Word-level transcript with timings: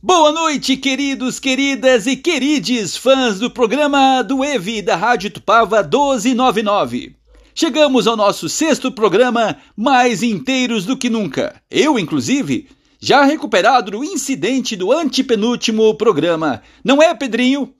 Boa 0.00 0.30
noite, 0.30 0.76
queridos, 0.76 1.40
queridas 1.40 2.06
e 2.06 2.16
querides 2.16 2.96
fãs 2.96 3.40
do 3.40 3.50
programa 3.50 4.22
do 4.22 4.44
EVE 4.44 4.80
da 4.80 4.94
Rádio 4.94 5.28
Tupava 5.28 5.82
1299. 5.82 7.16
Chegamos 7.52 8.06
ao 8.06 8.16
nosso 8.16 8.48
sexto 8.48 8.92
programa, 8.92 9.56
mais 9.76 10.22
inteiros 10.22 10.86
do 10.86 10.96
que 10.96 11.10
nunca. 11.10 11.60
Eu, 11.68 11.98
inclusive, 11.98 12.68
já 13.00 13.24
recuperado 13.24 13.90
do 13.90 14.04
incidente 14.04 14.76
do 14.76 14.92
antepenúltimo 14.92 15.92
programa. 15.96 16.62
Não 16.84 17.02
é, 17.02 17.12
Pedrinho? 17.12 17.74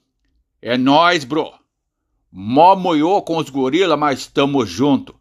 É 0.61 0.77
nós, 0.77 1.23
bro. 1.23 1.53
Mó 2.33 2.75
moiô 2.75 3.23
com 3.23 3.37
os 3.37 3.49
gorila, 3.49 3.97
mas 3.97 4.27
tamo 4.27 4.67
junto. 4.67 5.15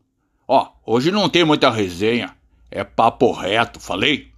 Ó, 0.48 0.72
hoje 0.84 1.12
não 1.12 1.30
tem 1.30 1.46
muita 1.46 1.70
resenha. 1.70 2.36
É 2.72 2.84
papo 2.84 3.32
reto, 3.34 3.80
falei? 3.80 4.36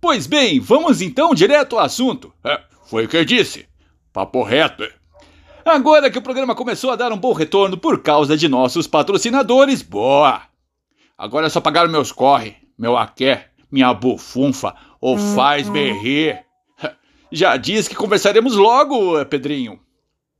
Pois 0.00 0.26
bem, 0.26 0.58
vamos 0.58 1.02
então 1.02 1.34
direto 1.34 1.76
ao 1.76 1.84
assunto. 1.84 2.32
É, 2.42 2.60
foi 2.86 3.04
o 3.04 3.08
que 3.08 3.16
eu 3.16 3.24
disse. 3.24 3.66
Papo 4.12 4.42
reto. 4.42 4.88
Agora 5.64 6.10
que 6.10 6.18
o 6.18 6.22
programa 6.22 6.54
começou 6.54 6.90
a 6.90 6.96
dar 6.96 7.12
um 7.12 7.18
bom 7.18 7.32
retorno 7.32 7.76
por 7.76 8.02
causa 8.02 8.36
de 8.36 8.48
nossos 8.48 8.86
patrocinadores, 8.86 9.82
boa! 9.82 10.42
Agora 11.18 11.46
é 11.46 11.50
só 11.50 11.60
pagar 11.60 11.86
meus 11.86 12.10
corre, 12.10 12.56
meu 12.78 12.96
aqué, 12.96 13.48
minha 13.70 13.92
bufunfa, 13.92 14.74
ou 15.00 15.18
faz 15.18 15.68
berrer. 15.68 16.46
Já 17.30 17.58
disse 17.58 17.90
que 17.90 17.94
conversaremos 17.94 18.56
logo, 18.56 19.22
Pedrinho. 19.26 19.78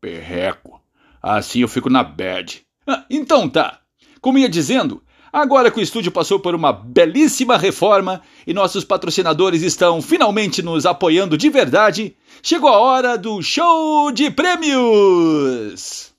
Perreco. 0.01 0.81
Assim 1.23 1.61
eu 1.61 1.69
fico 1.69 1.91
na 1.91 2.03
bad. 2.03 2.63
Ah, 2.87 3.05
então 3.11 3.47
tá. 3.49 3.81
Como 4.23 4.39
ia 4.39 4.49
dizendo, 4.49 5.03
Agora 5.33 5.71
que 5.71 5.79
o 5.79 5.83
estúdio 5.83 6.11
passou 6.11 6.41
por 6.41 6.55
uma 6.55 6.73
belíssima 6.73 7.57
reforma 7.57 8.21
e 8.47 8.53
nossos 8.53 8.85
patrocinadores 8.85 9.63
estão 9.63 10.03
finalmente 10.03 10.63
nos 10.63 10.85
apoiando 10.85 11.39
de 11.39 11.49
verdade, 11.49 12.17
chegou 12.43 12.69
a 12.69 12.79
hora 12.79 13.17
do 13.17 13.41
show 13.41 14.11
de 14.11 14.31
prêmios! 14.31 16.13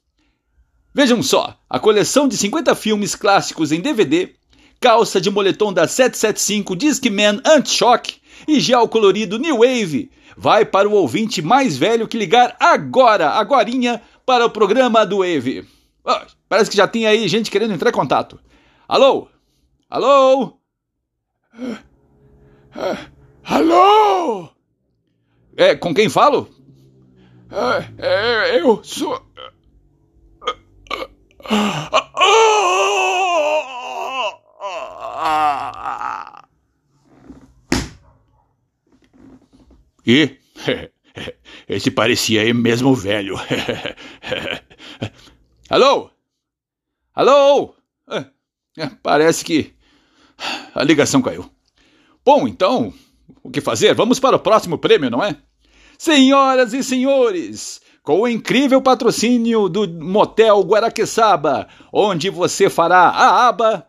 Vejam 0.93 1.21
só, 1.21 1.55
a 1.69 1.79
coleção 1.79 2.27
de 2.27 2.37
50 2.37 2.73
filmes 2.75 3.15
clássicos 3.15 3.71
em 3.71 3.81
DVD, 3.81 4.29
calça 4.79 5.19
de 5.19 5.29
moletom 5.29 5.73
da 5.73 5.87
775 5.87 6.75
Discman 6.75 7.41
Anti-Shock 7.45 8.15
e 8.47 8.59
gel 8.59 8.87
colorido 8.87 9.37
New 9.37 9.59
Wave 9.59 10.09
vai 10.37 10.65
para 10.65 10.87
o 10.87 10.93
ouvinte 10.93 11.41
mais 11.41 11.77
velho 11.77 12.07
que 12.07 12.17
ligar 12.17 12.55
agora, 12.59 13.29
agorinha, 13.29 14.01
para 14.25 14.45
o 14.45 14.49
programa 14.49 15.05
do 15.05 15.17
Wave. 15.17 15.67
Oh, 16.03 16.19
parece 16.47 16.69
que 16.69 16.77
já 16.77 16.87
tem 16.87 17.05
aí 17.05 17.27
gente 17.27 17.51
querendo 17.51 17.73
entrar 17.73 17.89
em 17.89 17.93
contato. 17.93 18.39
Alô? 18.91 19.29
Alô? 19.89 20.59
Alô? 23.45 24.49
É, 25.55 25.77
com 25.77 25.93
quem 25.93 26.09
falo? 26.09 26.49
É, 27.97 28.05
é, 28.05 28.59
eu 28.59 28.83
sou. 28.83 29.25
E 40.05 40.37
esse 41.65 41.91
parecia 41.91 42.41
aí 42.41 42.53
mesmo 42.53 42.93
velho. 42.93 43.37
Alô? 45.69 46.11
Alô? 47.15 47.73
É, 48.77 48.89
parece 49.03 49.43
que 49.43 49.73
a 50.73 50.83
ligação 50.83 51.21
caiu. 51.21 51.49
Bom, 52.23 52.47
então, 52.47 52.93
o 53.43 53.49
que 53.49 53.61
fazer? 53.61 53.93
Vamos 53.93 54.19
para 54.19 54.35
o 54.35 54.39
próximo 54.39 54.77
prêmio, 54.77 55.09
não 55.09 55.23
é? 55.23 55.35
Senhoras 55.97 56.73
e 56.73 56.83
senhores, 56.83 57.81
com 58.03 58.21
o 58.21 58.27
incrível 58.27 58.81
patrocínio 58.81 59.69
do 59.69 59.87
Motel 59.87 60.61
Guaraqueçaba, 60.61 61.67
onde 61.91 62.29
você 62.29 62.69
fará 62.69 63.09
a 63.09 63.47
aba. 63.47 63.87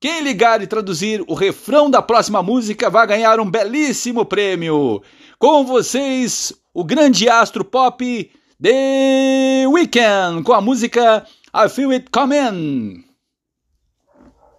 Quem 0.00 0.22
ligar 0.22 0.62
e 0.62 0.66
traduzir 0.66 1.22
o 1.26 1.34
refrão 1.34 1.90
da 1.90 2.02
próxima 2.02 2.42
música 2.42 2.90
vai 2.90 3.06
ganhar 3.06 3.40
um 3.40 3.50
belíssimo 3.50 4.24
prêmio. 4.24 5.02
Com 5.38 5.64
vocês, 5.64 6.52
o 6.72 6.84
grande 6.84 7.28
astro 7.28 7.64
pop 7.64 8.30
The 8.62 9.66
Weeknd, 9.68 10.42
com 10.44 10.52
a 10.52 10.60
música 10.60 11.26
I 11.54 11.68
Feel 11.68 11.90
It 11.90 12.10
Coming. 12.10 13.13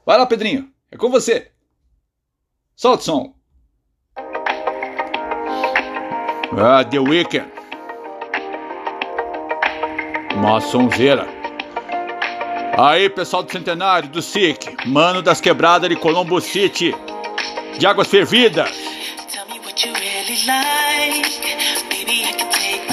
Vai 0.06 0.18
lá, 0.20 0.26
Pedrinho. 0.28 0.70
É 0.92 0.98
com 0.98 1.10
você. 1.10 1.52
Solta 2.76 3.02
o 3.02 3.06
som. 3.06 3.34
Ah, 6.58 6.84
The 6.84 7.00
Weeknd. 7.00 7.52
Uma 10.36 10.62
sonzeira. 10.62 11.28
Aí, 12.78 13.10
pessoal 13.10 13.42
do 13.42 13.52
Centenário, 13.52 14.10
do 14.10 14.22
SIC, 14.22 14.86
Mano 14.86 15.22
das 15.22 15.42
Quebradas 15.42 15.90
de 15.90 15.96
Colombo 15.96 16.40
City, 16.42 16.94
de 17.80 17.88
Águas 17.88 18.08
Fervidas, 18.08 18.70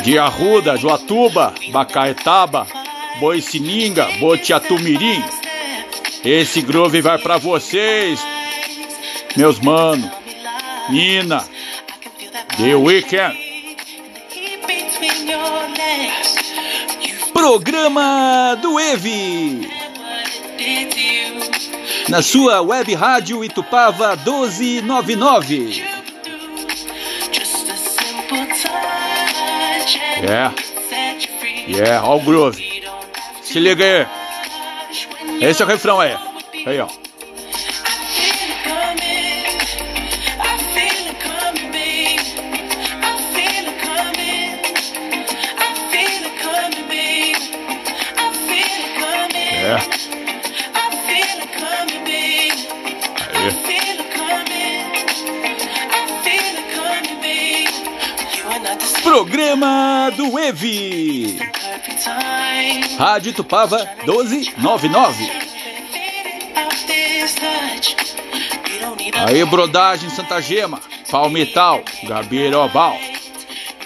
de 0.04 0.18
Arruda, 0.18 0.76
Joatuba, 0.76 1.52
Bacaetaba, 1.72 2.66
Boicininga, 3.18 4.06
Botiatumirim, 4.20 5.22
esse 6.24 6.62
groove 6.62 7.00
vai 7.00 7.18
para 7.18 7.38
vocês, 7.38 8.20
meus 9.36 9.58
mano. 9.58 10.10
Nina, 10.90 11.44
The 12.56 12.74
Weekend. 12.74 13.38
Programa 17.32 18.56
do 18.60 18.78
EVE. 18.78 19.68
Na 22.08 22.22
sua 22.22 22.60
web 22.62 22.94
rádio 22.94 23.44
Itupava 23.44 24.16
1299. 24.16 25.82
Yeah. 30.22 30.54
Yeah, 31.66 32.06
ó 32.06 32.16
o 32.16 32.20
groove. 32.20 32.82
Se 33.42 33.58
liga 33.58 33.84
aí. 33.84 34.21
Esse 35.40 35.62
é 35.62 35.64
o 35.64 35.68
refrão 35.68 36.00
aí. 36.00 36.16
Aí, 36.66 36.80
ó. 36.80 36.88
É. 49.64 50.02
Programa 59.02 60.10
do 60.16 60.38
EVE. 60.38 61.61
Rádio 62.98 63.32
Tupava 63.32 63.78
1299. 64.04 65.30
Aí, 69.26 69.44
brodagem 69.44 70.10
Santa 70.10 70.40
Gema, 70.40 70.80
Palmital, 71.10 71.82
Gabirobal. 72.04 72.96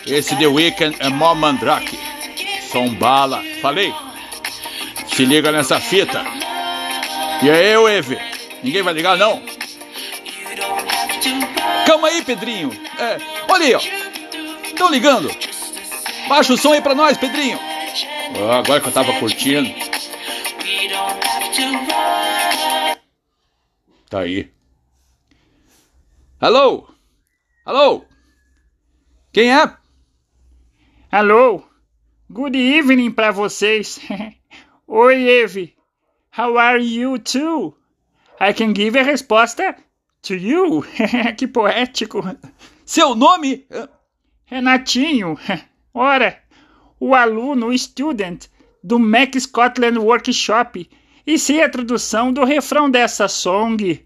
Esse 0.06 0.36
The 0.36 0.46
Weekend 0.46 0.96
é 1.00 1.08
mó 1.08 1.34
mandrake. 1.34 1.98
Som 2.70 2.94
bala, 2.94 3.42
falei. 3.60 3.92
Se 5.14 5.24
liga 5.24 5.50
nessa 5.50 5.80
fita. 5.80 6.24
E 7.42 7.50
aí, 7.50 7.96
Eve? 7.96 8.18
Ninguém 8.62 8.82
vai 8.82 8.94
ligar, 8.94 9.16
não? 9.16 9.42
Calma 11.86 12.08
aí, 12.08 12.22
Pedrinho. 12.22 12.70
É, 12.98 13.18
olha 13.48 13.66
aí, 13.66 13.74
ó. 13.74 13.80
Estão 14.64 14.90
ligando. 14.90 15.30
Baixa 16.28 16.52
o 16.52 16.58
som 16.58 16.72
aí 16.72 16.80
pra 16.80 16.94
nós, 16.94 17.16
Pedrinho. 17.16 17.58
Ah, 18.38 18.58
agora 18.58 18.80
que 18.80 18.88
eu 18.88 18.92
tava 18.92 19.18
curtindo. 19.18 19.68
Tá 24.10 24.20
aí. 24.20 24.52
Alô? 26.38 26.86
Alô? 27.64 28.04
Quem 29.32 29.50
é? 29.52 29.76
Alô? 31.10 31.64
Good 32.30 32.58
evening 32.58 33.10
para 33.10 33.30
vocês. 33.30 33.98
Oi, 34.86 35.16
Eve. 35.16 35.74
How 36.36 36.58
are 36.58 36.84
you 36.84 37.18
too? 37.18 37.74
I 38.38 38.52
can 38.52 38.74
give 38.74 38.98
a 38.98 39.02
resposta 39.02 39.76
to 40.22 40.34
you. 40.34 40.84
que 41.38 41.46
poético. 41.46 42.22
Seu 42.84 43.14
nome? 43.14 43.66
Renatinho. 44.44 45.38
Ora, 45.94 46.38
o 46.98 47.14
aluno, 47.14 47.68
o 47.68 47.78
student 47.78 48.46
do 48.82 48.98
Mac 48.98 49.34
Scotland 49.38 49.98
Workshop 49.98 50.88
e 51.26 51.38
sei 51.38 51.62
a 51.62 51.68
tradução 51.68 52.32
do 52.32 52.44
refrão 52.44 52.88
dessa 52.88 53.26
song. 53.26 54.00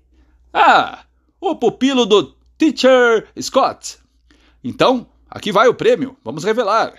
Ah, 0.53 1.05
o 1.41 1.55
pupilo 1.55 2.07
do 2.07 2.35
Teacher 2.57 3.29
Scott. 3.41 3.99
Então, 4.65 5.07
aqui 5.29 5.53
vai 5.53 5.69
o 5.69 5.75
prêmio, 5.75 6.17
vamos 6.25 6.45
revelar. 6.45 6.95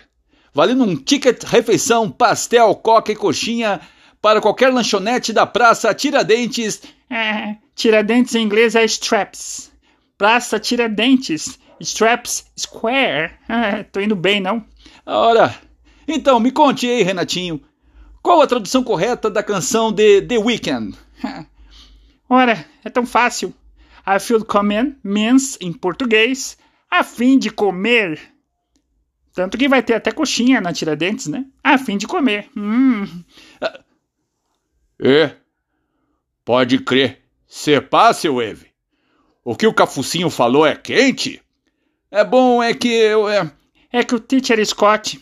Valendo 0.54 0.84
um 0.84 0.96
ticket 0.96 1.44
refeição, 1.44 2.10
pastel, 2.10 2.76
coca 2.76 3.12
e 3.12 3.16
coxinha 3.16 3.80
para 4.22 4.42
qualquer 4.42 4.72
lanchonete 4.72 5.34
da 5.34 5.48
Praça 5.48 5.94
Tiradentes. 5.94 6.82
É, 7.10 7.56
Tiradentes 7.74 8.36
em 8.36 8.44
inglês 8.44 8.76
é 8.76 8.86
Straps. 8.86 9.72
Praça 10.18 10.60
Tiradentes, 10.60 11.60
Straps 11.80 12.46
Square. 12.58 13.34
É, 13.50 13.84
tô 13.92 14.00
indo 14.00 14.16
bem, 14.16 14.40
não? 14.40 14.64
Ora, 15.06 15.56
então 16.14 16.40
me 16.40 16.52
conte 16.52 16.88
aí, 16.88 17.04
Renatinho. 17.04 17.62
Qual 18.22 18.42
a 18.42 18.48
tradução 18.48 18.84
correta 18.84 19.30
da 19.30 19.42
canção 19.42 19.92
de 19.92 20.22
The 20.22 20.38
Weeknd? 20.38 20.98
Ora, 22.30 22.66
é 22.84 22.90
tão 22.90 23.06
fácil. 23.06 23.54
I 24.08 24.20
feel 24.20 24.44
common 24.46 24.96
means, 25.04 25.58
em 25.60 25.74
português, 25.74 26.58
a 26.90 27.04
fim 27.04 27.38
de 27.38 27.50
comer. 27.50 28.20
Tanto 29.34 29.58
que 29.58 29.70
vai 29.70 29.82
ter 29.82 29.94
até 29.94 30.12
coxinha 30.12 30.60
na 30.60 30.74
Tiradentes, 30.74 31.28
né? 31.28 31.46
A 31.64 31.78
fim 31.78 31.98
de 31.98 32.08
comer. 32.08 32.50
Hum. 32.56 33.06
É. 35.00 35.36
Pode 36.44 36.80
crer. 36.80 37.22
Sepá, 37.48 38.14
seu 38.14 38.42
Eve. 38.42 38.68
O 39.44 39.56
que 39.56 39.66
o 39.66 39.74
Cafucinho 39.74 40.30
falou 40.30 40.66
é 40.66 40.76
quente? 40.76 41.42
É 42.10 42.24
bom, 42.24 42.62
é 42.62 42.74
que 42.74 42.90
eu. 42.90 43.28
É, 43.28 43.52
é 43.92 44.04
que 44.04 44.14
o 44.14 44.20
Teacher 44.20 44.64
Scott 44.66 45.20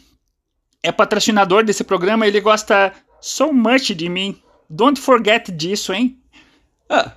é 0.81 0.92
patrocinador 0.92 1.64
desse 1.64 1.84
programa 1.84 2.26
e 2.26 2.30
ele 2.30 2.42
gosta 2.42 2.94
so 3.22 3.52
much 3.54 3.94
de 3.96 4.10
mim. 4.10 4.42
Don't 4.70 5.00
forget 5.00 5.52
disso, 5.52 5.94
hein? 5.94 6.18
Ah, 6.90 7.14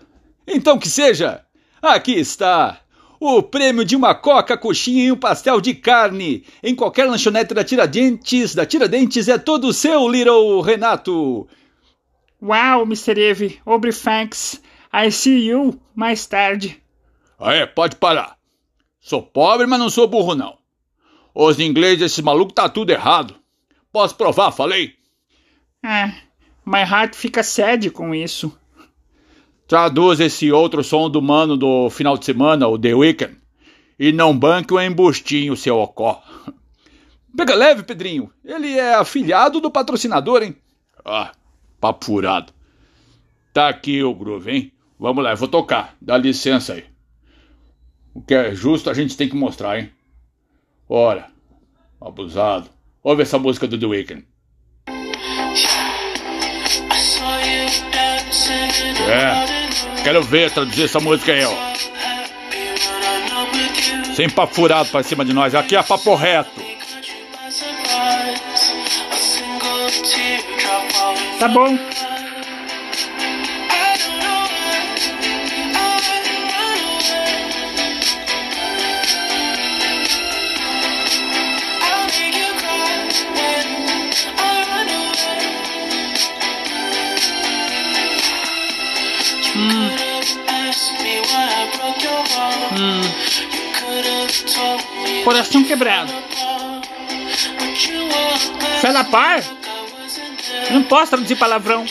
então 0.47 0.79
que 0.79 0.89
seja. 0.89 1.45
Aqui 1.81 2.13
está 2.13 2.81
o 3.21 3.43
prêmio 3.43 3.85
de 3.85 3.95
uma 3.95 4.15
coca, 4.15 4.57
coxinha 4.57 5.05
e 5.05 5.13
um 5.13 5.17
pastel 5.17 5.61
de 5.61 5.75
carne 5.75 6.45
em 6.63 6.75
qualquer 6.75 7.09
lanchonete 7.09 7.55
da 7.55 7.63
Tiradentes. 7.63 8.55
Da 8.55 8.67
Tiradentes 8.67 9.29
é 9.29 9.39
todo 9.39 9.73
seu, 9.73 10.09
Little 10.09 10.61
Renato. 10.61 11.47
Uau, 12.43 12.83
Mr. 12.83 13.21
Eve, 13.21 13.61
obre 13.65 13.93
thanks. 13.93 14.61
I 14.93 15.11
see 15.13 15.49
you 15.49 15.81
mais 15.95 16.27
tarde. 16.27 16.83
É, 17.41 17.65
pode 17.65 17.97
parar. 17.97 18.37
Sou 19.01 19.23
pobre, 19.23 19.67
mas 19.67 19.79
não 19.79 19.89
sou 19.89 20.07
burro, 20.07 20.35
não. 20.35 20.59
Os 21.35 21.59
ingleses, 21.59 22.03
esses 22.03 22.21
malucos, 22.21 22.55
tá 22.55 22.69
tudo 22.69 22.91
errado. 22.91 23.42
Posso 23.93 24.17
provar, 24.17 24.51
falei? 24.51 24.95
É, 25.85 26.07
my 26.65 26.81
heart 26.81 27.15
fica 27.15 27.43
sad 27.43 27.91
com 27.91 28.15
isso. 28.15 28.59
Traduz 29.69 30.19
esse 30.19 30.51
outro 30.51 30.83
som 30.83 31.11
do 31.11 31.21
mano 31.21 31.57
do 31.57 31.91
final 31.91 32.17
de 32.17 32.25
semana, 32.25 32.67
o 32.67 32.79
The 32.79 32.95
Weeknd, 32.95 33.37
e 33.99 34.11
não 34.11 34.37
banque 34.37 34.73
o 34.73 34.81
embustinho, 34.81 35.57
seu 35.57 35.79
ocó. 35.79 36.23
Pega 37.37 37.55
leve, 37.55 37.83
Pedrinho. 37.83 38.31
Ele 38.45 38.79
é 38.79 38.95
afilhado 38.95 39.61
do 39.61 39.71
patrocinador, 39.71 40.43
hein? 40.43 40.57
Ah, 41.05 41.33
papo 41.81 42.05
furado. 42.05 42.53
Tá 43.53 43.69
aqui 43.69 44.03
o 44.03 44.15
groove, 44.15 44.51
hein? 44.51 44.73
Vamos 44.99 45.23
lá, 45.23 45.33
eu 45.33 45.37
vou 45.37 45.49
tocar. 45.49 45.97
Dá 46.01 46.17
licença 46.17 46.75
aí. 46.75 46.85
O 48.15 48.23
que 48.23 48.35
é 48.35 48.55
justo 48.55 48.89
a 48.89 48.95
gente 48.95 49.17
tem 49.17 49.29
que 49.29 49.35
mostrar, 49.35 49.79
hein? 49.79 49.91
Ora, 50.89 51.31
abusado. 52.01 52.71
Ouve 53.03 53.23
essa 53.23 53.39
música 53.39 53.67
do 53.67 53.79
The 53.79 53.87
Weeknd. 53.87 54.25
É, 59.09 60.03
quero 60.05 60.23
ver 60.23 60.51
traduzir 60.53 60.85
essa 60.85 61.01
música 61.01 61.33
aí, 61.33 61.45
ó. 61.45 61.73
Sem 64.15 64.31
papo 64.31 64.55
furado 64.55 64.89
pra 64.91 65.03
cima 65.03 65.25
de 65.25 65.33
nós. 65.33 65.55
Aqui 65.55 65.75
é 65.75 65.83
papo 65.83 66.15
reto. 66.15 66.63
Tá 71.39 71.49
bom. 71.49 71.77
Coração 95.25 95.63
quebrado. 95.65 96.13
Fé 98.81 98.93
da 98.93 99.05
par? 99.05 99.41
Não 100.71 100.83
posso 100.83 101.11
traduzir 101.11 101.37
palavrão. 101.37 101.85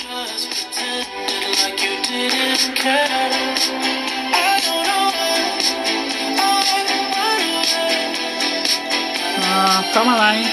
Ah, 9.44 9.84
calma 9.94 10.16
lá, 10.16 10.36
hein? 10.36 10.46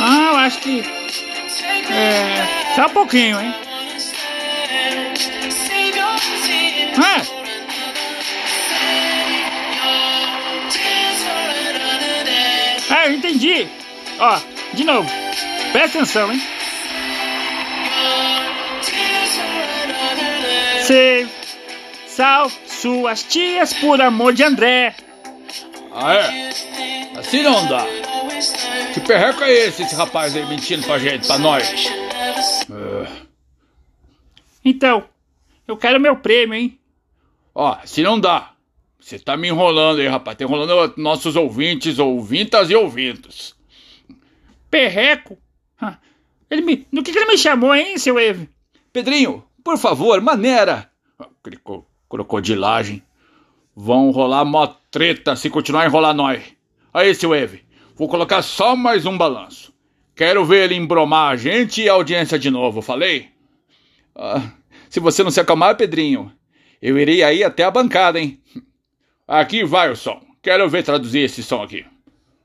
Ah, 0.00 0.30
eu 0.32 0.36
acho 0.36 0.58
que. 0.58 0.80
É. 1.90 2.74
Só 2.74 2.86
um 2.86 2.90
pouquinho, 2.90 3.40
hein? 3.40 3.65
Eu 13.06 13.14
entendi. 13.14 13.66
Ó, 14.18 14.40
de 14.74 14.84
novo. 14.84 15.08
Presta 15.72 15.98
atenção, 15.98 16.32
hein? 16.32 16.40
Save. 20.82 21.28
Sal 22.06 22.50
suas 22.66 23.22
tias 23.24 23.74
por 23.74 24.00
amor 24.00 24.32
de 24.32 24.42
André. 24.42 24.94
Ah, 25.92 26.14
é? 26.14 26.50
Assim 27.18 27.42
não 27.42 27.66
dá. 27.66 27.84
Que 28.94 29.00
perreco 29.00 29.42
é 29.42 29.52
esse, 29.52 29.82
esse 29.82 29.94
rapaz 29.94 30.34
aí 30.36 30.46
mentindo 30.46 30.86
pra 30.86 30.98
gente, 30.98 31.26
pra 31.26 31.38
nós? 31.38 31.68
Uh. 32.68 33.26
Então, 34.64 35.04
eu 35.66 35.76
quero 35.76 36.00
meu 36.00 36.16
prêmio, 36.16 36.54
hein? 36.54 36.78
Ó, 37.54 37.76
se 37.84 38.02
não 38.02 38.18
dá. 38.18 38.50
Você 39.06 39.20
tá 39.20 39.36
me 39.36 39.46
enrolando 39.46 40.00
aí, 40.00 40.08
rapaz. 40.08 40.36
Tá 40.36 40.42
enrolando 40.42 40.94
nossos 40.96 41.36
ouvintes, 41.36 42.00
ouvintas 42.00 42.70
e 42.70 42.74
ouvintos. 42.74 43.54
Perreco? 44.68 45.38
Ele 46.50 46.62
me... 46.62 46.86
No 46.90 47.04
que, 47.04 47.12
que 47.12 47.18
ele 47.20 47.30
me 47.30 47.38
chamou, 47.38 47.72
hein, 47.72 47.96
seu 47.98 48.18
Eve? 48.18 48.50
Pedrinho, 48.92 49.44
por 49.62 49.78
favor, 49.78 50.20
maneira. 50.20 50.90
Crocodilagem. 52.08 53.00
Vão 53.76 54.10
rolar 54.10 54.44
mó 54.44 54.66
treta 54.90 55.36
se 55.36 55.50
continuar 55.50 55.82
a 55.82 55.86
enrolar 55.86 56.12
nós. 56.12 56.42
Aí, 56.92 57.14
seu 57.14 57.32
Eve. 57.32 57.62
Vou 57.94 58.08
colocar 58.08 58.42
só 58.42 58.74
mais 58.74 59.06
um 59.06 59.16
balanço. 59.16 59.72
Quero 60.16 60.44
ver 60.44 60.64
ele 60.64 60.74
embromar 60.74 61.30
a 61.30 61.36
gente 61.36 61.80
e 61.80 61.88
a 61.88 61.92
audiência 61.92 62.40
de 62.40 62.50
novo, 62.50 62.82
falei? 62.82 63.28
Ah, 64.16 64.50
se 64.90 64.98
você 64.98 65.22
não 65.22 65.30
se 65.30 65.38
acalmar, 65.38 65.76
Pedrinho, 65.76 66.32
eu 66.82 66.98
irei 66.98 67.22
aí 67.22 67.44
até 67.44 67.62
a 67.62 67.70
bancada, 67.70 68.18
hein? 68.18 68.42
Aqui 69.28 69.64
vai 69.64 69.90
o 69.90 69.96
som. 69.96 70.20
Quero 70.40 70.68
ver 70.68 70.84
traduzir 70.84 71.20
esse 71.20 71.42
som 71.42 71.62
aqui. 71.62 71.84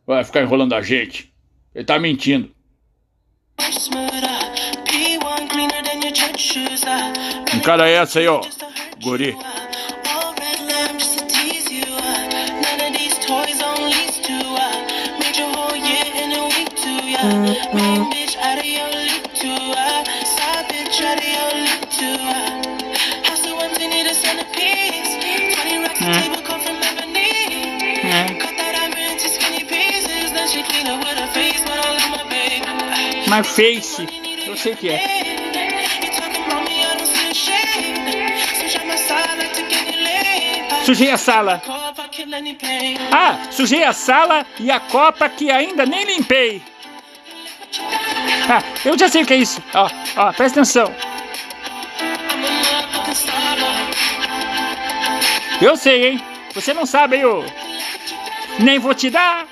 Vai 0.06 0.24
ficar 0.24 0.42
enrolando 0.42 0.74
a 0.74 0.82
gente. 0.82 1.32
Ele 1.76 1.86
tá 1.86 2.00
mentindo. 2.00 2.50
Encara 7.54 7.88
essa 7.88 8.20
aí, 8.20 8.28
ó. 8.28 8.42
Guri. 9.04 9.36
My 33.32 33.42
face, 33.44 34.06
eu 34.46 34.58
sei 34.58 34.76
que 34.76 34.90
é. 34.90 35.00
Sujei 40.84 41.10
a 41.12 41.18
sala. 41.18 41.62
Ah, 43.10 43.40
sujei 43.50 43.86
a 43.86 43.94
sala 43.94 44.46
e 44.60 44.70
a 44.70 44.82
copa 44.82 45.30
que 45.30 45.50
ainda 45.50 45.86
nem 45.86 46.04
limpei. 46.04 46.62
Ah, 48.50 48.62
eu 48.84 49.00
já 49.00 49.08
sei 49.08 49.24
o 49.24 49.26
que 49.26 49.34
é 49.34 49.38
isso. 49.38 49.64
Ó, 49.76 49.90
ó, 50.18 50.34
presta 50.34 50.60
atenção. 50.60 50.94
Eu 55.62 55.78
sei, 55.78 56.08
hein? 56.10 56.24
Você 56.54 56.74
não 56.74 56.86
sabe, 56.86 57.24
ô? 57.24 57.46
Nem 58.60 58.78
vou 58.78 58.94
te 58.94 59.10
dar. 59.10 59.48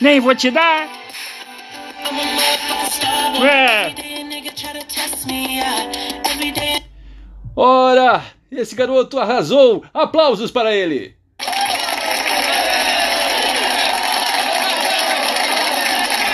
Nem 0.00 0.18
vou 0.18 0.34
te 0.34 0.50
dar. 0.50 1.03
É. 3.44 3.94
Ora, 7.56 8.24
esse 8.50 8.74
garoto 8.74 9.18
arrasou. 9.18 9.84
Aplausos 9.92 10.50
para 10.50 10.74
ele. 10.74 11.16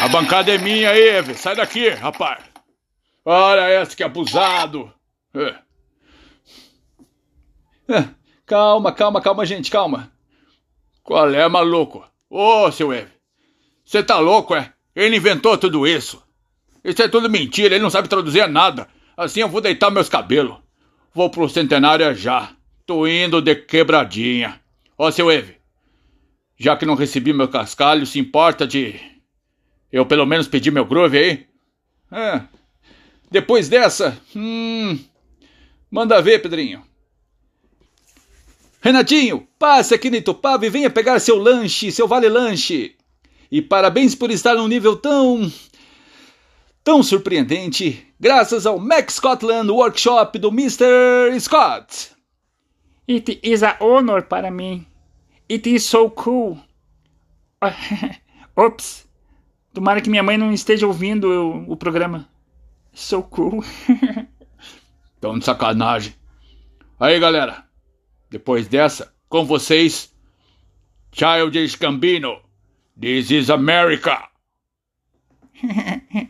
A 0.03 0.09
bancada 0.09 0.55
é 0.55 0.59
minha, 0.59 0.97
Eve. 0.97 1.35
Sai 1.35 1.55
daqui, 1.57 1.89
rapaz. 1.91 2.43
Olha 3.25 3.83
esse 3.83 3.97
que 3.97 4.03
abusado. 4.03 4.93
É. 5.35 5.55
É, 7.93 8.09
calma, 8.47 8.93
calma, 8.93 9.21
calma, 9.21 9.45
gente, 9.45 9.71
calma. 9.71 10.11
Qual 11.03 11.29
é, 11.35 11.47
maluco? 11.49 12.05
Ô, 12.31 12.65
oh, 12.65 12.73
seu 12.73 12.93
Eve. 12.93 13.11
Você 13.85 14.03
tá 14.03 14.19
louco, 14.19 14.55
é? 14.55 14.73
Ele 14.95 15.17
inventou 15.17 15.59
tudo 15.59 15.87
isso. 15.87 16.23
Isso 16.83 17.03
é 17.03 17.09
tudo 17.09 17.29
mentira, 17.29 17.75
ele 17.75 17.83
não 17.83 17.91
sabe 17.91 18.09
traduzir 18.09 18.49
nada. 18.49 18.89
Assim 19.17 19.41
eu 19.41 19.49
vou 19.49 19.61
deitar 19.61 19.91
meus 19.91 20.09
cabelos. 20.09 20.57
Vou 21.13 21.29
pro 21.29 21.49
centenário 21.49 22.15
já. 22.15 22.53
Tô 22.87 23.07
indo 23.07 23.43
de 23.43 23.55
quebradinha. 23.55 24.61
Ó, 24.97 25.11
seu 25.11 25.31
Eve. 25.31 25.57
Já 26.59 26.77
que 26.77 26.87
não 26.87 26.95
recebi 26.95 27.33
meu 27.33 27.49
cascalho, 27.49 28.07
se 28.07 28.19
importa 28.19 28.67
de. 28.67 28.99
Eu 29.91 30.07
pelo 30.07 30.27
menos 30.27 30.49
pedir 30.49 30.71
meu 30.71 30.85
groove 30.85 31.19
aí? 31.19 31.47
É. 32.13 32.43
Depois 33.31 33.69
dessa. 33.69 34.19
Hum. 34.35 34.99
Manda 35.91 36.21
ver, 36.21 36.41
Pedrinho. 36.41 36.85
Renatinho, 38.83 39.47
passe 39.59 39.95
aqui 39.95 40.09
no 40.09 40.17
Itupava 40.17 40.65
e 40.65 40.71
venha 40.71 40.89
pegar 40.89 41.19
seu 41.21 41.37
lanche, 41.37 41.93
seu 41.93 42.09
vale 42.09 42.29
lanche. 42.29 42.97
E 43.51 43.61
parabéns 43.61 44.15
por 44.15 44.31
estar 44.31 44.55
num 44.55 44.69
nível 44.69 44.97
tão. 44.97 45.53
Tão 46.83 47.03
surpreendente, 47.03 48.07
graças 48.19 48.67
ao 48.67 48.79
Max 48.79 49.15
Scotland 49.15 49.71
Workshop 49.71 50.39
do 50.39 50.49
Mr. 50.49 51.39
Scott. 51.39 52.13
It 53.09 53.41
is 53.43 53.63
a 53.63 53.77
honor 53.81 54.23
para 54.23 54.51
mim. 54.51 54.87
It 55.51 55.69
is 55.69 55.85
so 55.85 56.11
cool. 56.11 56.59
Ops. 58.57 59.09
Tomara 59.73 60.01
que 60.01 60.11
minha 60.11 60.23
mãe 60.23 60.39
não 60.39 60.53
esteja 60.53 60.87
ouvindo 60.87 61.25
o, 61.25 61.73
o 61.73 61.77
programa. 61.77 62.29
So 62.93 63.23
cool. 63.23 63.65
Tão 65.21 65.39
de 65.39 65.45
sacanagem. 65.45 66.15
Aí, 66.99 67.19
galera. 67.19 67.65
Depois 68.31 68.69
dessa, 68.69 69.13
com 69.29 69.45
vocês, 69.45 70.15
Childish 71.13 71.75
Gambino. 71.75 72.41
This 73.01 73.31
is 73.31 73.51
America. 73.51 74.29